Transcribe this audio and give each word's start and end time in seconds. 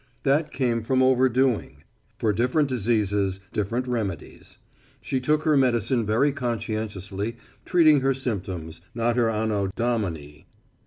That 0.23 0.51
came 0.51 0.81
from 0.81 1.03
overdoing. 1.03 1.83
For 2.17 2.33
different 2.33 2.67
diseases 2.67 3.39
different 3.53 3.87
remedies. 3.87 4.57
She 4.99 5.19
took 5.19 5.43
her 5.43 5.55
medicine 5.55 6.07
very 6.07 6.31
conscientiously, 6.31 7.37
treating 7.65 7.99
her 7.99 8.15
symptoms, 8.15 8.81
not 8.95 9.15
her 9.15 9.27
annodomini. 9.29 10.47